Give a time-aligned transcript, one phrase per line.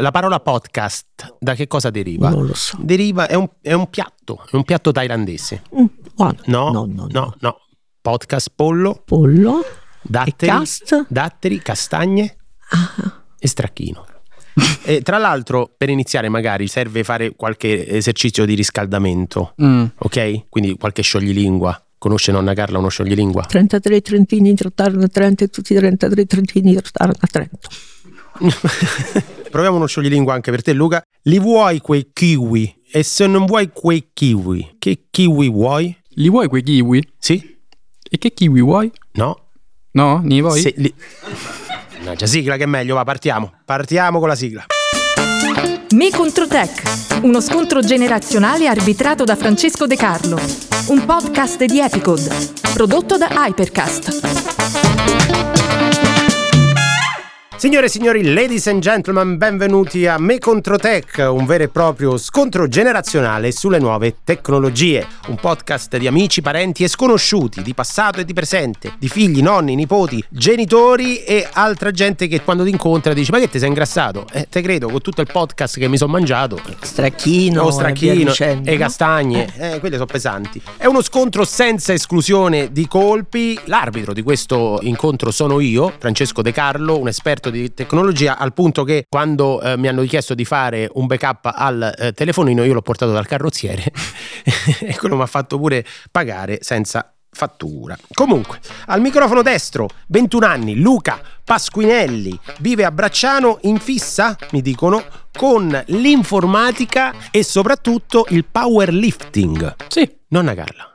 [0.00, 2.28] La parola podcast da che cosa deriva?
[2.30, 2.76] Non lo so.
[2.80, 5.62] Deriva, è un, è un piatto, è un piatto thailandese.
[5.78, 6.36] Mm, buono.
[6.46, 7.56] No, no, no, no, no.
[8.00, 9.64] Podcast, pollo, Pollo
[10.02, 11.06] datteri, cast.
[11.08, 12.36] datteri, castagne
[12.70, 14.04] Ah, e stracchino.
[14.84, 19.84] e tra l'altro, per iniziare, magari serve fare qualche esercizio di riscaldamento, Mm.
[19.98, 20.48] ok?
[20.48, 21.78] Quindi qualche scioglilingua.
[21.98, 23.44] Conosce nonna Carla uno scioglilingua?
[23.44, 27.68] 33 trentini trattarono a Trento e tutti i 33 trentini trattarono a Trento.
[29.54, 31.00] Proviamo uno scioglilingua anche per te, Luca.
[31.22, 32.74] Li vuoi quei kiwi?
[32.90, 35.96] E se non vuoi quei kiwi, che kiwi vuoi?
[36.14, 37.12] Li vuoi quei kiwi?
[37.16, 37.56] Sì?
[38.02, 38.90] E che kiwi vuoi?
[39.12, 39.50] No?
[39.92, 40.20] No?
[40.24, 40.60] Ne vuoi?
[40.60, 40.92] Se li...
[41.98, 43.52] Mannaggia, sigla che è meglio, va, partiamo.
[43.64, 44.66] Partiamo con la sigla.
[45.90, 50.36] Me contro Tech, uno scontro generazionale arbitrato da Francesco De Carlo,
[50.88, 52.28] un podcast di Epicode,
[52.72, 55.93] prodotto da Hypercast.
[57.64, 62.18] Signore e signori, ladies and gentlemen, benvenuti a Me contro Tech, un vero e proprio
[62.18, 65.06] scontro generazionale sulle nuove tecnologie.
[65.28, 69.76] Un podcast di amici, parenti e sconosciuti, di passato e di presente, di figli, nonni,
[69.76, 74.26] nipoti, genitori e altra gente che quando ti incontra dice ma che ti sei ingrassato?
[74.30, 76.60] Eh, te credo, con tutto il podcast che mi sono mangiato.
[76.82, 78.78] Stracchino, o e via stracchino dicendo, e no?
[78.78, 80.60] castagne, eh, quelle sono pesanti.
[80.76, 83.58] È uno scontro senza esclusione di colpi.
[83.64, 88.84] L'arbitro di questo incontro sono io, Francesco De Carlo, un esperto di tecnologia, al punto
[88.84, 92.82] che quando eh, mi hanno richiesto di fare un backup al eh, telefonino, io l'ho
[92.82, 93.84] portato dal carrozziere
[94.80, 97.96] e quello mi ha fatto pure pagare senza fattura.
[98.12, 105.04] Comunque, al microfono destro, 21 anni, Luca Pasquinelli, vive a Bracciano in fissa, mi dicono,
[105.32, 109.76] con l'informatica e soprattutto il powerlifting.
[109.88, 110.22] Sì.
[110.28, 110.93] Nonna Carla,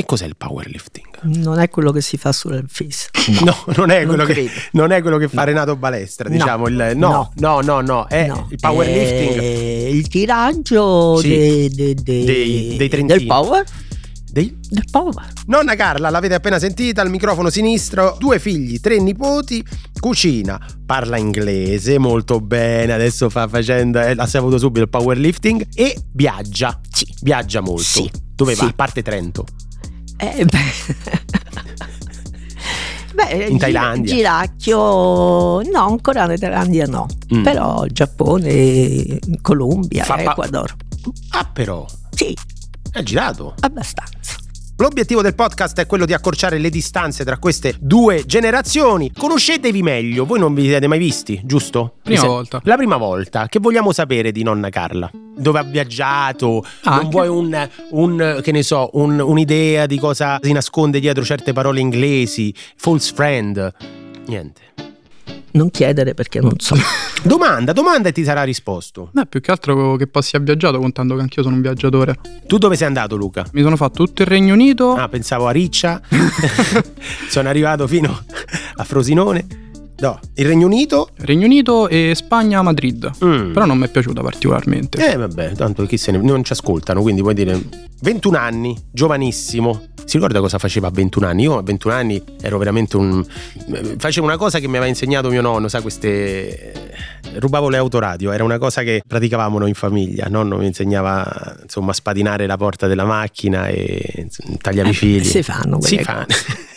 [0.00, 1.06] che cos'è il powerlifting?
[1.22, 3.08] Non è quello che si fa sul FIS.
[3.42, 6.34] No, non è, non quello che, non è quello che fa Renato Balestra, No.
[6.34, 6.68] diciamo.
[6.68, 11.28] Il, no, no, no, no, è No, il powerlifting è il tiraggio Sì.
[11.28, 13.18] de- de- de- Dei- dei trentini.
[13.20, 13.64] del power.
[14.30, 15.32] dei Del power.
[15.46, 19.64] Nonna Carla, l'avete appena sentita, al microfono sinistro, due figli, tre nipoti,
[19.98, 25.96] cucina, parla inglese molto bene, adesso fa facendo, eh, ha saputo subito il powerlifting e
[26.12, 27.06] viaggia, Sì.
[27.22, 27.82] viaggia molto.
[27.82, 28.10] Sì.
[28.34, 28.64] Dove va?
[28.64, 28.68] Sì.
[28.68, 29.46] A parte Trento.
[30.18, 30.72] Eh, beh.
[33.16, 34.14] Beh, In Thailandia.
[34.14, 37.06] Giracchio, no, ancora in Thailandia no.
[37.34, 37.42] Mm.
[37.42, 40.74] Però Giappone, Colombia, Fa pa- Ecuador.
[41.30, 42.36] Ah però, Sì,
[42.92, 43.54] è girato.
[43.60, 44.36] abbastanza.
[44.78, 49.10] L'obiettivo del podcast è quello di accorciare le distanze tra queste due generazioni.
[49.10, 51.94] Conoscetevi meglio, voi non vi siete mai visti, giusto?
[52.02, 52.60] Prima se- volta.
[52.64, 53.46] La prima volta.
[53.48, 55.10] Che vogliamo sapere di nonna Carla?
[55.34, 56.62] Dove ha viaggiato?
[56.84, 57.08] non Anche.
[57.08, 61.80] vuoi un, un, che ne so, un- un'idea di cosa si nasconde dietro certe parole
[61.80, 62.52] inglesi?
[62.76, 63.72] False friend?
[64.26, 64.60] Niente.
[65.56, 66.76] Non chiedere perché non so.
[67.24, 69.08] Domanda, domanda e ti sarà risposto.
[69.12, 72.18] No, più che altro che poi sia viaggiato, contando che anch'io sono un viaggiatore.
[72.46, 73.44] Tu dove sei andato, Luca?
[73.52, 74.92] Mi sono fatto tutto il Regno Unito.
[74.92, 76.00] Ah, pensavo a Riccia.
[77.28, 78.22] Sono arrivato fino
[78.76, 79.65] a Frosinone.
[79.98, 81.08] No, il Regno Unito.
[81.18, 83.10] Regno Unito e Spagna Madrid.
[83.24, 83.52] Mm.
[83.52, 85.12] Però non mi è piaciuta particolarmente.
[85.12, 86.18] Eh vabbè, tanto chi se ne...
[86.18, 87.58] non ci ascoltano, quindi puoi dire
[88.02, 89.88] 21 anni, giovanissimo.
[90.04, 91.42] Si ricorda cosa faceva a 21 anni?
[91.42, 93.24] Io a 21 anni ero veramente un
[93.98, 96.72] facevo una cosa che mi aveva insegnato mio nonno, sa queste
[97.38, 100.26] rubavo le autoradio, era una cosa che praticavamo noi in famiglia.
[100.28, 104.28] Nonno mi insegnava insomma a spadinare la porta della macchina e
[104.60, 105.24] tagliare i fili.
[105.24, 106.26] si fanno Si fanno.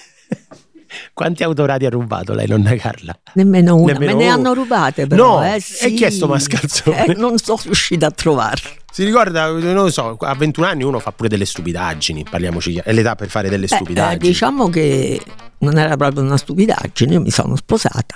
[1.19, 3.13] Quanti autoradio ha rubato lei, nonna Carla?
[3.33, 5.39] Nemmeno una, Nemmeno me ne hanno rubate però.
[5.39, 5.93] No, eh, e sì.
[5.93, 7.07] chi è sto mascalzone?
[7.07, 8.69] Eh, non sono riuscita a trovarlo.
[8.89, 12.93] Si ricorda, non lo so, a 21 anni uno fa pure delle stupidaggini, parliamoci, è
[12.93, 14.15] l'età per fare delle Beh, stupidaggini.
[14.15, 15.21] eh, diciamo che
[15.57, 18.15] non era proprio una stupidaggine, io mi sono sposata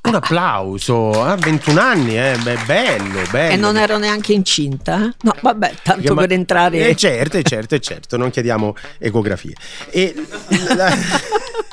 [0.00, 3.52] Un applauso, a 21 anni, eh, beh, bello, bello.
[3.52, 5.04] e non ero neanche incinta.
[5.04, 5.14] eh.
[5.20, 6.88] No, vabbè, tanto Ma- per entrare...
[6.88, 9.52] Eh, certo, eh, certo, eh, certo, non chiediamo ecografie.
[9.90, 10.14] E,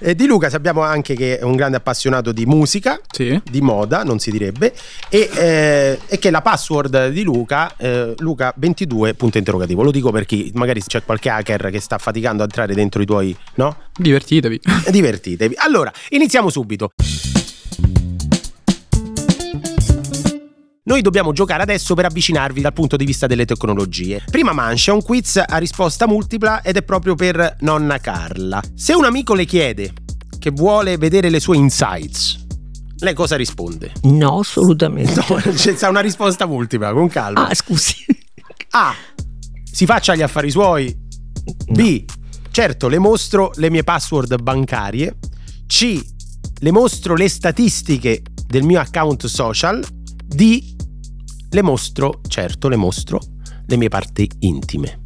[0.00, 3.40] e di Luca sappiamo anche che è un grande appassionato di musica, Sì.
[3.48, 4.74] di moda, non si direbbe,
[5.08, 9.82] e, eh, e che la password di Luca, eh, Luca 22 punto interrogativo.
[9.82, 13.36] Lo dico perché magari c'è qualche hacker che sta faticando a entrare dentro i tuoi,
[13.54, 13.76] no?
[13.96, 14.60] Divertitevi.
[14.90, 15.54] Divertitevi.
[15.58, 16.92] Allora, iniziamo subito.
[20.90, 24.24] Noi dobbiamo giocare adesso per avvicinarvi dal punto di vista delle tecnologie.
[24.28, 28.60] Prima mancia, un quiz a risposta multipla ed è proprio per nonna Carla.
[28.74, 29.92] Se un amico le chiede
[30.40, 32.44] che vuole vedere le sue insights,
[32.98, 33.92] lei cosa risponde?
[34.02, 35.14] No, assolutamente.
[35.28, 37.46] No, c'è una risposta multipla, con calma.
[37.46, 37.94] Ah, scusi.
[38.70, 38.92] A.
[39.62, 40.92] Si faccia gli affari suoi.
[41.68, 42.04] B.
[42.50, 45.18] Certo, le mostro le mie password bancarie.
[45.68, 46.00] C.
[46.58, 49.86] Le mostro le statistiche del mio account social.
[50.26, 50.69] D.
[51.52, 53.20] Le mostro, certo, le mostro
[53.66, 54.98] le mie parti intime.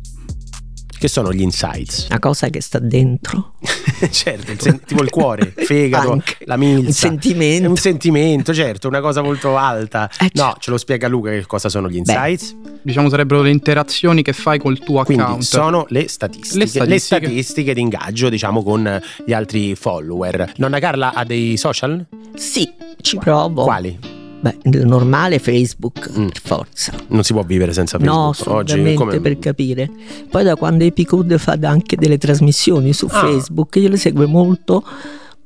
[0.99, 2.06] Che sono gli insights?
[2.08, 3.55] Una cosa che sta dentro.
[4.11, 6.37] certo, sen- tipo il cuore, il fegato, Anche.
[6.46, 6.87] la milza.
[6.87, 7.69] Un sentimento.
[7.69, 10.08] Un sentimento, certo, una cosa molto alta.
[10.19, 10.61] Eh, no, certo.
[10.61, 12.12] ce lo spiega Luca che cosa sono gli Beh.
[12.12, 12.56] insights.
[12.82, 15.43] Diciamo sarebbero le interazioni che fai col tuo Quindi account.
[15.43, 17.20] sono le statistiche, Le statistiche.
[17.26, 20.55] statistiche di ingaggio, diciamo, con gli altri follower.
[20.56, 22.02] Nonna Carla ha dei social?
[22.35, 22.70] Sì,
[23.02, 23.64] ci provo.
[23.64, 24.13] Quali?
[24.44, 26.26] Beh, il normale Facebook, Mm.
[26.26, 26.93] per forza.
[27.08, 28.55] Non si può vivere senza No, Facebook.
[28.58, 29.91] Oggi assolutamente come per capire.
[30.31, 33.20] Poi da quando Epicode fa anche delle trasmissioni su Ah.
[33.20, 34.85] Facebook, io le seguo molto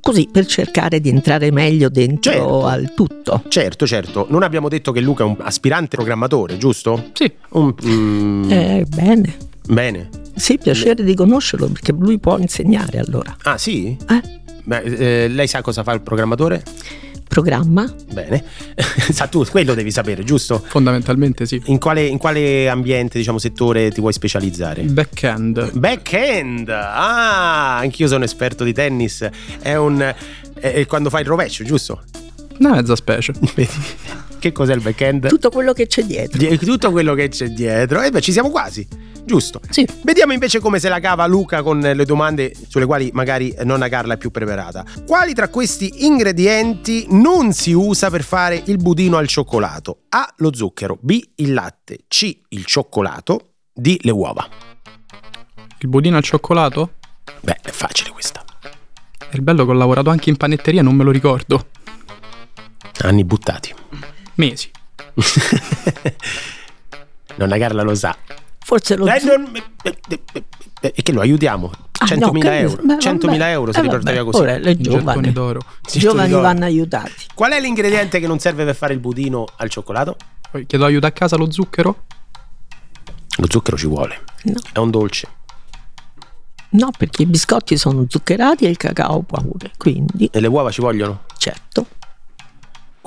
[0.00, 2.66] così per cercare di entrare meglio dentro Certo.
[2.66, 3.42] al tutto.
[3.46, 4.26] Certo, certo.
[4.30, 7.10] Non abbiamo detto che Luca è un aspirante programmatore, giusto?
[7.12, 9.36] Sì, Un- mm, Eh, bene.
[9.68, 10.08] Bene.
[10.34, 13.36] Sì, piacere di conoscerlo perché lui può insegnare allora.
[13.44, 13.96] Ah, sì?
[14.08, 14.22] Eh?
[14.64, 16.62] Beh, eh, lei sa cosa fa il programmatore?
[17.28, 17.92] Programma?
[18.10, 18.42] Bene.
[19.12, 20.62] sa tu, quello devi sapere, giusto?
[20.66, 21.60] fondamentalmente sì.
[21.66, 24.80] In quale, in quale ambiente, diciamo, settore ti vuoi specializzare?
[24.80, 25.78] Il back-end.
[25.78, 26.68] Backhand!
[26.68, 29.28] Ah, anch'io sono esperto di tennis.
[29.60, 30.00] È un.
[30.00, 32.02] È, è quando fai il rovescio, giusto?
[32.58, 33.32] Una mezza specie.
[34.38, 35.28] Che cos'è il backhand?
[35.28, 36.38] Tutto quello che c'è dietro.
[36.38, 38.02] Die- Tutto quello che c'è dietro.
[38.02, 38.86] E beh, ci siamo quasi.
[39.24, 39.60] Giusto.
[39.68, 39.86] Sì.
[40.02, 44.14] Vediamo invece come se la cava Luca con le domande sulle quali magari nonna Carla
[44.14, 44.84] è più preparata.
[45.06, 50.04] Quali tra questi ingredienti non si usa per fare il budino al cioccolato?
[50.10, 50.32] A.
[50.38, 50.96] Lo zucchero.
[51.00, 51.20] B.
[51.36, 52.04] Il latte.
[52.08, 52.38] C.
[52.48, 53.50] Il cioccolato.
[53.72, 53.96] D.
[54.00, 54.48] Le uova.
[55.80, 56.94] Il budino al cioccolato?
[57.40, 58.42] Beh, è facile questa.
[59.18, 61.66] È il bello che ho lavorato anche in panetteria, non me lo ricordo.
[63.02, 63.74] Anni buttati.
[64.38, 64.70] Mesi.
[67.36, 68.16] Nonna Carla lo sa.
[68.64, 69.98] Forse lo Eh, zu- non- eh, eh,
[70.32, 70.44] eh,
[70.80, 71.70] eh, E che lo aiutiamo?
[72.00, 72.82] Ah, 100.000 no, che- euro.
[72.82, 73.50] beh, 100.000 vabbè.
[73.50, 74.40] euro se Eh, via così.
[74.40, 75.60] Ora le giovani, d'oro.
[75.92, 76.42] i giovani d'oro.
[76.42, 77.12] vanno aiutati.
[77.34, 80.16] Qual è l'ingrediente che non serve per fare il budino al cioccolato?
[80.66, 82.04] Chiedo aiuto a casa lo zucchero?
[83.38, 84.20] Lo zucchero ci vuole.
[84.44, 84.60] No.
[84.72, 85.28] È un dolce.
[86.70, 89.72] No, perché i biscotti sono zuccherati e il cacao pure.
[89.76, 91.22] Quindi, E le uova ci vogliono?
[91.38, 91.86] certo.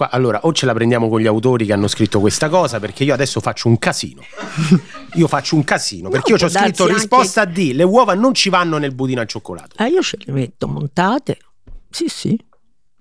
[0.01, 3.03] Qua, allora, o ce la prendiamo con gli autori che hanno scritto questa cosa, perché
[3.03, 4.21] io adesso faccio un casino.
[5.15, 8.33] Io faccio un casino, perché io ci ho scritto anche- risposta D, le uova non
[8.33, 9.75] ci vanno nel budino al cioccolato.
[9.77, 11.37] Eh, io ce le metto montate.
[11.89, 12.39] Sì, sì.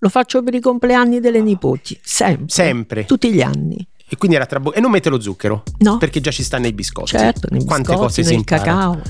[0.01, 1.97] Lo faccio per i compleanni delle nipoti.
[2.03, 2.47] Sempre.
[2.49, 3.05] Sempre.
[3.05, 3.87] Tutti gli anni.
[4.09, 4.61] E quindi era tra...
[4.75, 5.63] E non mette lo zucchero?
[5.79, 5.99] No.
[5.99, 7.11] Perché già ci sta nei biscotti.
[7.11, 9.01] Certo, nei Quante biscotti, cose si nel cacao.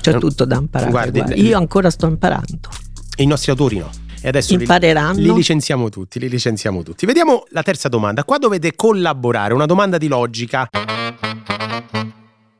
[0.00, 0.90] C'è Eh, tutto da imparare.
[0.92, 1.34] guardi, guarda.
[1.34, 2.68] Io ancora sto imparando.
[3.16, 3.90] E i nostri autori no.
[4.20, 5.20] E adesso li- Impareranno.
[5.20, 7.06] Li licenziamo tutti, li licenziamo tutti.
[7.06, 8.24] Vediamo la terza domanda.
[8.24, 10.68] Qua dovete collaborare, una domanda di logica.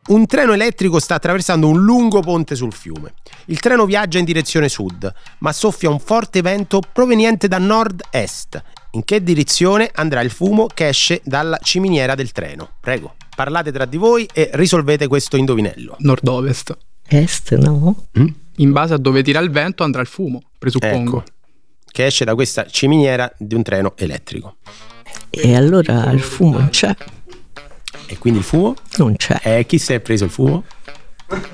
[0.09, 3.13] Un treno elettrico sta attraversando un lungo ponte sul fiume.
[3.47, 8.63] Il treno viaggia in direzione sud, ma soffia un forte vento proveniente da nord-est.
[8.93, 12.71] In che direzione andrà il fumo che esce dalla ciminiera del treno?
[12.81, 15.97] Prego, parlate tra di voi e risolvete questo indovinello.
[15.99, 16.75] Nord-ovest.
[17.07, 18.07] Est, no?
[18.19, 18.27] Mm?
[18.57, 21.19] In base a dove tira il vento andrà il fumo, presuppongo.
[21.19, 21.25] Ecco,
[21.91, 24.57] che esce da questa ciminiera di un treno elettrico.
[25.31, 26.95] E allora il fumo non c'è.
[28.07, 28.75] E quindi il fumo?
[28.97, 29.39] Non c'è.
[29.43, 30.65] Eh, chi si è preso il fumo?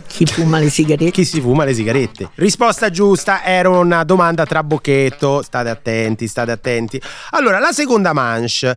[0.07, 1.11] Chi fuma le sigarette?
[1.11, 2.31] Chi si fuma le sigarette?
[2.37, 5.43] Risposta giusta era una domanda tra bocchetto.
[5.43, 7.01] State attenti, state attenti.
[7.31, 8.75] Allora, la seconda manche.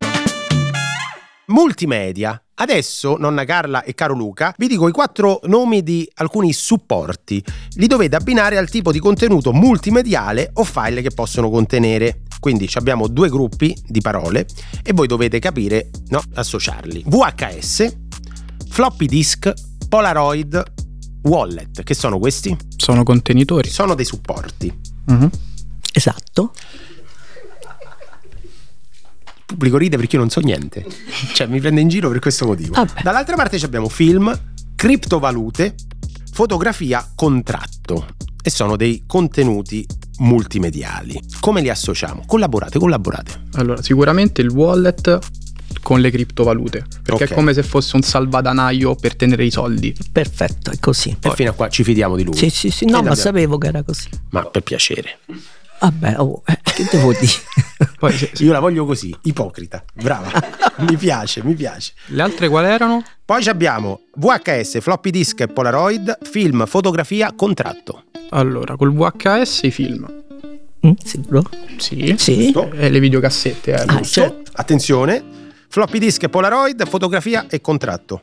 [1.48, 2.42] Multimedia.
[2.56, 7.44] Adesso, nonna Carla e caro Luca, vi dico i quattro nomi di alcuni supporti.
[7.76, 12.24] Li dovete abbinare al tipo di contenuto multimediale o file che possono contenere.
[12.40, 14.46] Quindi ci abbiamo due gruppi di parole
[14.84, 17.04] e voi dovete capire, no, associarli.
[17.06, 17.96] VHS,
[18.70, 19.54] floppy disk,
[19.88, 20.64] Polaroid,
[21.24, 21.84] wallet.
[21.84, 22.56] Che sono questi?
[22.76, 23.70] Sono contenitori.
[23.70, 24.76] Sono dei supporti.
[25.06, 25.30] Mhm.
[25.94, 26.52] Esatto.
[29.58, 30.86] Pubblico ride perché io non so niente.
[31.34, 32.74] Cioè, mi prende in giro per questo motivo.
[32.76, 33.02] Vabbè.
[33.02, 34.32] Dall'altra parte ci abbiamo film,
[34.76, 35.74] criptovalute,
[36.32, 38.06] fotografia, contratto.
[38.44, 39.86] E sono dei contenuti
[40.20, 41.20] multimediali.
[41.40, 42.24] Come li associamo?
[42.28, 43.46] Collaborate, collaborate.
[43.54, 45.18] Allora, sicuramente il wallet
[45.82, 46.86] con le criptovalute.
[47.04, 47.32] Perché Ok.
[47.32, 49.94] è come se fosse un salvadanaio per tenere i soldi.
[50.12, 51.16] Perfetto, è così.
[51.20, 52.36] E fino a qua ci fidiamo di lui.
[52.38, 52.84] Sì, sì, sì.
[52.84, 54.08] E No, ma l'abbiamo- sapevo che era così.
[54.30, 55.20] Ma per piacere.
[55.80, 57.32] Vabbè, oh, che devo dire?
[58.00, 59.84] Poi se- Io la voglio così, ipocrita.
[59.94, 60.30] Brava.
[60.80, 61.94] mi piace, mi piace.
[62.08, 63.04] le altre quali erano?
[63.24, 68.06] Poi ci abbiamo VHS, floppy disk e Polaroid, film, fotografia, contratto.
[68.30, 70.24] Allora, col VHS i film.
[70.86, 71.44] Mm, sicuro?
[71.78, 72.16] Sì.
[72.18, 72.54] Sì.
[72.74, 73.84] E le videocassette, eh.
[73.86, 74.52] Ah, certo.
[74.54, 75.24] Attenzione.
[75.70, 78.22] Floppy disk e Polaroid, fotografia e contratto.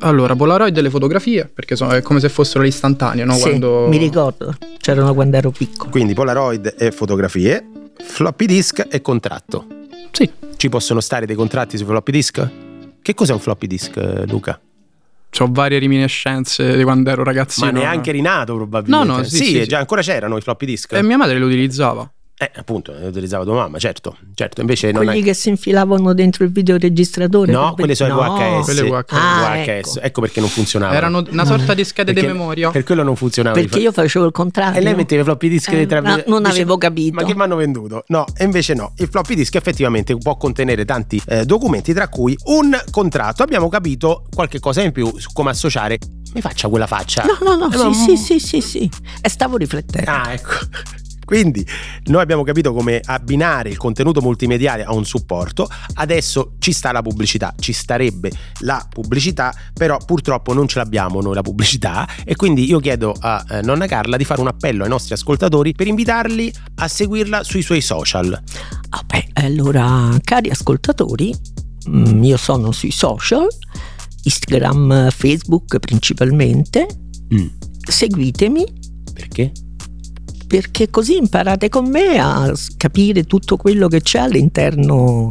[0.00, 3.34] Allora, Polaroid e le fotografie, perché sono, è come se fossero le istantanee, no?
[3.34, 3.88] Sì, Quando...
[3.88, 4.54] mi ricordo.
[4.84, 5.90] C'erano quando ero piccolo.
[5.90, 7.66] Quindi Polaroid e fotografie,
[8.04, 9.66] floppy disk e contratto.
[10.10, 12.48] Sì, Ci possono stare dei contratti sui floppy disk?
[13.00, 14.60] Che cos'è un floppy disk, eh, Luca?
[15.38, 17.72] Ho varie reminiscenze di quando ero ragazzino.
[17.72, 19.06] Ma neanche rinato probabilmente.
[19.06, 19.74] No, no, sì, sì, già sì.
[19.76, 20.92] ancora c'erano i floppy disk.
[20.92, 22.06] E mia madre lo utilizzava.
[22.36, 24.16] Eh, appunto, le utilizzava tua mamma, certo.
[24.34, 25.24] Certo, invece non Quelli è...
[25.24, 27.52] che si infilavano dentro il videoregistratore.
[27.52, 28.34] No, per- quelle sono i no.
[28.34, 28.64] VHS.
[28.64, 29.04] Quelle VHS.
[29.10, 29.66] Ah, VHS.
[29.96, 30.00] ecco.
[30.00, 30.20] Ecco.
[30.20, 30.96] perché non funzionavano.
[30.98, 32.70] Erano una sorta di schede di memoria.
[32.70, 33.54] Per quello non funzionava.
[33.54, 34.80] Perché io facevo il contrario.
[34.80, 37.14] E lei metteva i floppy disk Eh, dentro no, non dice, avevo capito.
[37.14, 38.02] Ma che mi hanno venduto?
[38.08, 38.92] No, e invece no.
[38.96, 43.44] Il floppy disk effettivamente può contenere tanti eh, documenti, tra cui un contratto.
[43.44, 45.98] Abbiamo capito qualche cosa in più su come associare.
[46.34, 47.24] Mi faccia quella faccia.
[47.24, 48.90] No, no, no, Eh, sì, ma- sì, sì, sì, sì.
[49.22, 50.10] E stavo riflettendo.
[50.10, 50.54] Ah, ecco.
[51.24, 51.66] Quindi
[52.06, 57.02] noi abbiamo capito come abbinare il contenuto multimediale a un supporto, adesso ci sta la
[57.02, 62.68] pubblicità, ci starebbe la pubblicità, però purtroppo non ce l'abbiamo noi la pubblicità e quindi
[62.68, 66.52] io chiedo a eh, nonna Carla di fare un appello ai nostri ascoltatori per invitarli
[66.76, 68.40] a seguirla sui suoi social.
[68.90, 71.34] Ah, beh, allora, cari ascoltatori,
[71.88, 73.46] mm, io sono sui social,
[74.22, 76.86] Instagram, Facebook principalmente.
[77.86, 78.82] Seguitemi
[79.14, 79.52] Perché?
[80.46, 85.30] Perché così imparate con me a capire tutto quello che c'è all'interno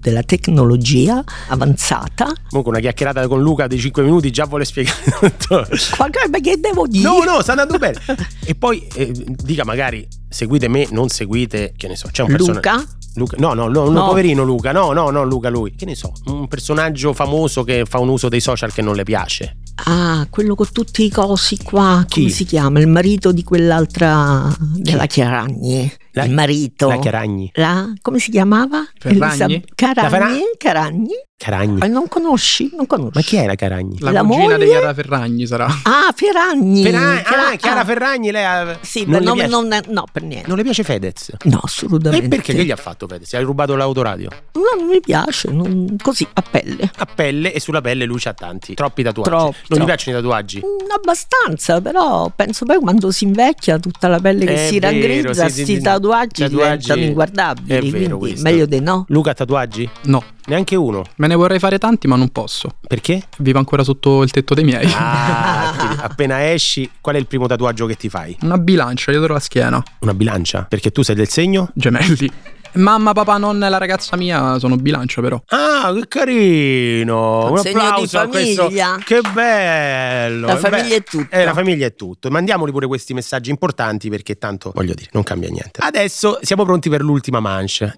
[0.00, 2.32] della tecnologia avanzata.
[2.48, 5.66] Comunque una chiacchierata con Luca di 5 minuti già vuole spiegare tutto.
[5.96, 7.06] Qualcosa ma che devo dire?
[7.06, 7.98] No, no, sta andando bene.
[8.44, 12.70] E poi eh, dica magari seguite me, non seguite, che ne so, c'è un personaggio
[12.70, 12.84] Luca?
[13.14, 14.06] Luca, no, no, no, no, No.
[14.06, 15.74] poverino Luca, no, no, no, Luca lui.
[15.76, 19.02] Che ne so, un personaggio famoso che fa un uso dei social che non le
[19.04, 19.58] piace.
[19.84, 22.20] Ah, quello con tutti i cosi qua, Chi?
[22.20, 22.80] come si chiama?
[22.80, 25.90] Il marito di quell'altra della Chiaragni.
[26.12, 26.88] La- il marito.
[26.88, 27.50] La Chiaragni.
[27.54, 28.84] La- come si chiamava?
[29.02, 30.40] Elisa- Caragni?
[30.56, 31.12] Caragni?
[31.42, 31.80] Caragni.
[31.80, 32.70] Ah, non conosci?
[32.76, 33.12] Non conosci?
[33.14, 33.96] Ma chi la Caragni?
[34.00, 34.66] La, La cugina di moglie?
[34.66, 35.64] Chiara Ferragni sarà.
[35.84, 36.82] Ah, Ferragni.
[36.82, 40.22] Ferragni, Chiara- ah, Chiara ah, Ferragni, lei ha- Sì, non, ma non, non- no, per
[40.22, 40.46] niente.
[40.48, 41.32] non le piace Fedez.
[41.44, 42.26] No, assolutamente.
[42.26, 42.52] E perché?
[42.52, 43.32] Che gli ha fatto Fedez?
[43.32, 44.28] Hai rubato l'autoradio?
[44.52, 46.90] No, non mi piace, non- così, a pelle.
[46.98, 48.74] A pelle e sulla pelle lui c'ha tanti.
[48.74, 49.30] Troppi tatuaggi.
[49.30, 49.84] Troppi, non gli troppi.
[49.86, 50.58] piacciono i tatuaggi?
[50.58, 54.92] Mm, Abbastanza, però penso poi quando si invecchia tutta la pelle che È si vero,
[54.92, 55.80] raggrizza, sì, sì, sì.
[55.80, 56.50] tatuaggi, Tatuaggi-
[56.84, 57.66] diventano inguardabili.
[57.74, 58.42] è vero quindi questo.
[58.42, 59.04] meglio di no.
[59.08, 59.88] Luca ha tatuaggi?
[60.04, 61.04] No, Neanche uno.
[61.18, 62.70] me ne vorrei fare tanti, ma non posso.
[62.84, 63.22] Perché?
[63.38, 64.84] Vivo ancora sotto il tetto dei miei.
[64.96, 68.36] Ah, appena esci, qual è il primo tatuaggio che ti fai?
[68.42, 69.80] Una bilancia dietro la schiena.
[70.00, 70.66] Una bilancia?
[70.68, 71.70] Perché tu sei del segno?
[71.72, 72.28] Gemelli.
[72.72, 75.40] Mamma, papà, nonna e la ragazza mia sono bilancia però.
[75.48, 77.46] Ah, che carino!
[77.46, 78.62] Un Un applauso a questo.
[78.62, 78.98] famiglia.
[79.04, 80.46] Che bello!
[80.46, 81.36] La famiglia beh, è tutto.
[81.36, 82.28] Eh, la famiglia è tutto.
[82.30, 85.80] Mandiamoli pure questi messaggi importanti perché tanto, voglio dire, non cambia niente.
[85.80, 87.92] Adesso siamo pronti per l'ultima manche.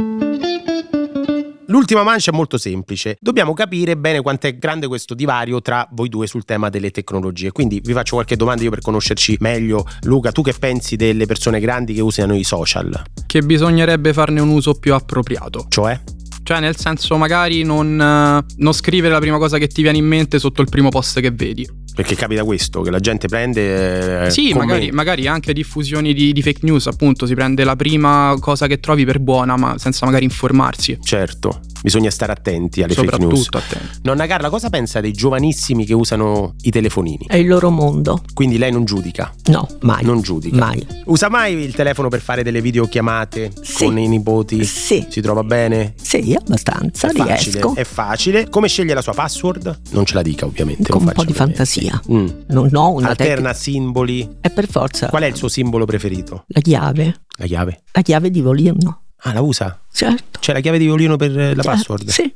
[1.72, 3.16] L'ultima mancia è molto semplice.
[3.18, 7.50] Dobbiamo capire bene quanto è grande questo divario tra voi due sul tema delle tecnologie.
[7.50, 9.86] Quindi vi faccio qualche domanda io per conoscerci meglio.
[10.02, 13.02] Luca, tu che pensi delle persone grandi che usano i social?
[13.24, 15.64] Che bisognerebbe farne un uso più appropriato.
[15.70, 15.98] Cioè?
[16.42, 20.06] Cioè, nel senso, magari non, eh, non scrivere la prima cosa che ti viene in
[20.06, 21.66] mente sotto il primo post che vedi.
[21.94, 24.26] Perché capita questo, che la gente prende...
[24.26, 28.34] eh, sì, magari, magari anche diffusioni di, di fake news, appunto, si prende la prima
[28.40, 30.98] cosa che trovi per buona, ma senza magari informarsi.
[31.02, 33.42] Certo, bisogna stare attenti alle fake news.
[33.44, 33.98] Soprattutto attenti.
[34.04, 37.26] Nonna Carla, cosa pensa dei giovanissimi che usano i telefonini?
[37.26, 38.22] È il loro mondo.
[38.32, 39.30] Quindi lei non giudica?
[39.50, 40.02] No, mai.
[40.04, 40.56] Non giudica.
[40.56, 40.84] Mai.
[41.06, 43.84] Usa mai il telefono per fare delle videochiamate Sì.
[43.84, 44.64] con i nipoti?
[44.64, 45.92] Sì, Si trova bene?
[46.00, 47.74] sì, abbastanza, È facile, riesco.
[47.74, 48.48] è facile.
[48.48, 49.80] Come sceglie la sua password?
[49.90, 50.90] Non ce la dica, ovviamente.
[50.90, 51.80] Con un po' di fantasia.
[52.10, 52.26] Mm.
[52.48, 54.18] Non ho una Alterna simboli.
[54.20, 54.38] tecnica.
[54.48, 55.08] È per forza.
[55.08, 56.44] Qual è il suo simbolo preferito?
[56.48, 57.22] La chiave.
[57.38, 57.82] La chiave.
[57.92, 59.02] La chiave di violino.
[59.24, 59.78] Ah, la usa?
[59.92, 60.38] Certo.
[60.40, 62.08] C'è la chiave di violino per eh, la Certo, password?
[62.08, 62.34] Sì.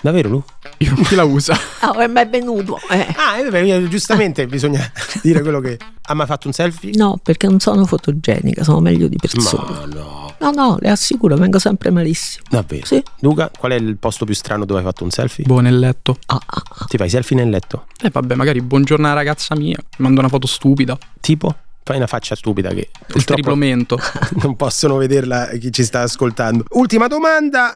[0.00, 0.42] Davvero, Lu?
[0.78, 1.56] Io chi la usa?
[1.82, 2.78] Ah, è venuto.
[2.90, 3.06] eh.
[3.16, 4.90] Ah, eh, beh, giustamente bisogna
[5.22, 5.78] dire quello che...
[6.04, 6.92] Ha mai fatto un selfie?
[6.94, 9.70] No, perché non sono fotogenica, sono meglio di persone.
[9.70, 12.44] Ma no, No, no, le assicuro, vengo sempre malissimo.
[12.50, 12.84] davvero.
[12.84, 13.00] Sì.
[13.20, 15.44] Luca, qual è il posto più strano dove hai fatto un selfie?
[15.44, 16.18] boh, nel letto.
[16.26, 16.84] Ah, ah, ah.
[16.88, 17.86] Ti fai selfie nel letto?
[18.02, 20.98] E vabbè, magari buongiorno alla ragazza mia, mi manda una foto stupida.
[21.20, 21.54] Tipo?
[21.84, 23.98] Fai una faccia stupida che Il triplomento.
[24.42, 26.64] non possono vederla chi ci sta ascoltando.
[26.70, 27.72] Ultima domanda.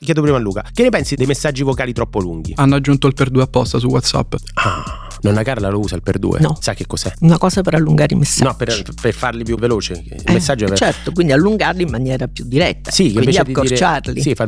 [0.00, 2.52] Chiedo prima a Luca, che ne pensi dei messaggi vocali troppo lunghi?
[2.56, 4.34] Hanno aggiunto il per due apposta su WhatsApp.
[4.54, 6.38] Ah, nonna Carla lo usa il per due?
[6.40, 6.56] No.
[6.60, 7.12] Sa che cos'è?
[7.20, 8.44] Una cosa per allungare i messaggi.
[8.44, 9.92] No, per, per farli più veloci.
[9.92, 10.78] Il Eh, messaggio è per...
[10.78, 12.90] Certo, quindi allungarli in maniera più diretta.
[12.90, 14.12] Sì, quindi invece di accorciarli.
[14.14, 14.46] dire Sì, far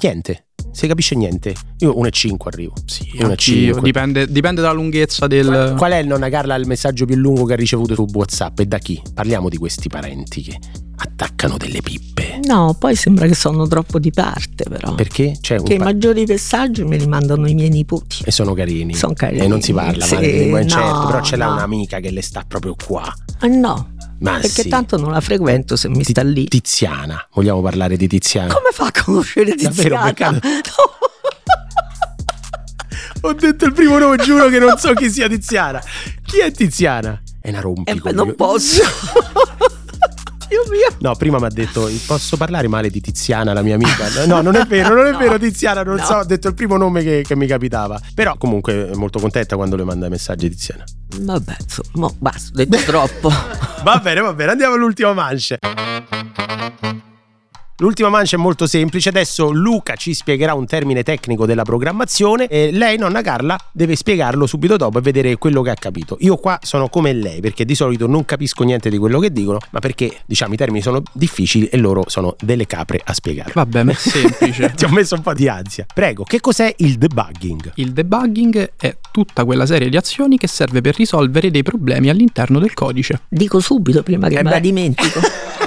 [0.00, 0.44] niente.
[0.72, 1.54] Si capisce niente.
[1.78, 2.72] Io 1,5 arrivo.
[2.86, 3.36] Sì, Uno e anch'io.
[3.36, 3.80] cinque.
[3.82, 5.74] Dipende, dipende dalla lunghezza del.
[5.76, 8.66] Qual è il nonna Carla il messaggio più lungo che ha ricevuto su WhatsApp e
[8.66, 9.00] da chi?
[9.12, 10.58] Parliamo di questi parenti che
[10.96, 12.38] attaccano delle pippe.
[12.44, 14.94] No, poi sembra che sono troppo di parte, però.
[14.94, 18.22] Perché c'è un Che i maggiori messaggi me li mandano i miei nipoti.
[18.24, 18.94] e sono carini.
[18.94, 21.46] Sono carini, E non si parla sì, male di lingua, no, certo, però ce l'ha
[21.46, 21.52] no.
[21.54, 23.12] un'amica che le sta proprio qua.
[23.40, 24.68] Ah no, Ma perché sì.
[24.68, 26.46] tanto non la frequento se mi sta lì.
[26.48, 28.52] Tiziana, vogliamo parlare di Tiziana?
[28.52, 30.38] Come fa a conoscere Davvero, Tiziana?
[30.38, 30.40] peccato.
[33.22, 35.82] Ho detto il primo nome, giuro che non so chi sia Tiziana.
[36.24, 37.20] Chi è Tiziana?
[37.40, 38.00] È una Eh, rompicoglioni.
[38.02, 38.82] beh, non posso.
[40.50, 40.96] Dio mio.
[40.98, 44.24] No, prima mi ha detto posso parlare male di Tiziana, la mia amica.
[44.26, 45.18] No, non è vero, non è No.
[45.18, 46.04] vero Tiziana, non No.
[46.04, 48.00] so, ho detto il primo nome che, che mi capitava.
[48.14, 50.84] Però comunque è molto contenta quando le manda messaggi Tiziana.
[51.20, 53.30] Vabbè, insomma, basta, ho detto troppo.
[53.82, 55.56] Va bene, va bene, andiamo all'ultima mancia.
[57.80, 62.70] L'ultima mancia è molto semplice, adesso Luca ci spiegherà un termine tecnico della programmazione e
[62.72, 66.18] lei, nonna Carla, deve spiegarlo subito dopo e vedere quello che ha capito.
[66.20, 69.56] Io qua sono come lei perché di solito non capisco niente di quello che dicono,
[69.70, 73.52] ma perché diciamo i termini sono difficili e loro sono delle capre a spiegare.
[73.54, 74.74] Vabbè, ma è semplice.
[74.76, 75.86] Ti ho messo un po' di ansia.
[75.94, 77.72] Prego, che cos'è il debugging?
[77.76, 82.58] Il debugging è tutta quella serie di azioni che serve per risolvere dei problemi all'interno
[82.58, 83.22] del codice.
[83.26, 85.20] Dico subito prima che Eh me la dimentico.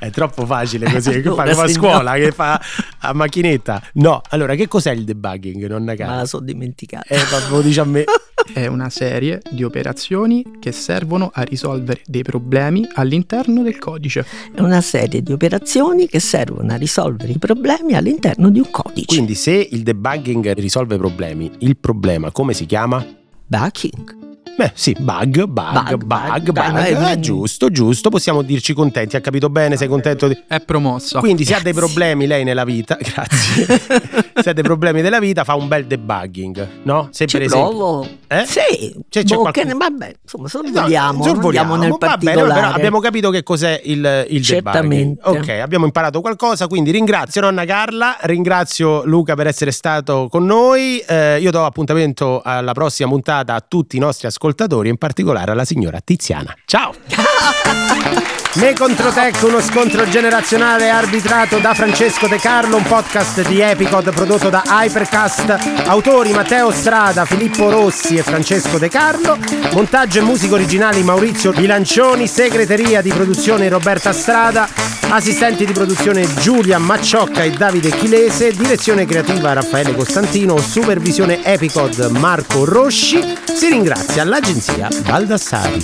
[0.00, 2.58] È troppo facile così, che fa come a scuola, che fa
[3.00, 3.82] a macchinetta.
[3.94, 6.16] No, allora che cos'è il debugging, nonna Me Carla?
[6.16, 7.04] la so dimenticata.
[7.06, 8.04] Eh, ma lo dici a me.
[8.54, 14.24] È una serie di operazioni che servono a risolvere dei problemi all'interno del codice.
[14.54, 19.04] È una serie di operazioni che servono a risolvere i problemi all'interno di un codice.
[19.04, 23.06] Quindi se il debugging risolve problemi, il problema come si chiama?
[23.46, 24.29] Backing.
[24.60, 29.20] Beh sì, bug, bug, bug, Bug, bug, Eh, è- giusto, giusto, possiamo dirci contenti, ha
[29.22, 30.36] capito bene, sei contento di...
[30.46, 31.18] È promossa.
[31.20, 33.80] Quindi se ha dei problemi lei nella vita, grazie,
[34.34, 37.08] se ha dei problemi nella vita fa un bel debugging, no?
[37.10, 38.06] Se Ci per esempio...
[38.26, 38.44] Eh?
[38.44, 42.60] Sì, C'è- c'è boh, che ne- vabbè, insomma, No, sorvoliamo, sorvoliamo, nel va bene, particolare.
[42.60, 45.20] però abbiamo capito che cos'è il, il Certamente.
[45.22, 45.42] debugging.
[45.42, 50.98] Ok, abbiamo imparato qualcosa, quindi ringrazio nonna Carla, ringrazio Luca per essere stato con noi.
[50.98, 55.64] Eh, io do appuntamento alla prossima puntata a tutti i nostri ascoltatori, in particolare alla
[55.64, 56.54] signora Tiziana.
[56.64, 56.94] Ciao!
[58.54, 64.12] Me contro Tech, uno scontro generazionale arbitrato da Francesco De Carlo, un podcast di Epicod
[64.12, 69.38] prodotto da Hypercast, autori Matteo Strada, Filippo Rossi e Francesco De Carlo,
[69.72, 74.68] montaggio e musica originali Maurizio Bilancioni, segreteria di produzione Roberta Strada,
[75.10, 82.64] assistenti di produzione Giulia Macciocca e Davide Chilese, direzione creativa Raffaele Costantino, supervisione Epicod Marco
[82.64, 85.82] Rosci, si ringrazia l'agenzia Baldassari.